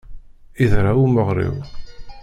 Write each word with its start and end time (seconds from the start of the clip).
Iḍṛa 0.63 0.91
umeɣṛiw. 1.05 1.55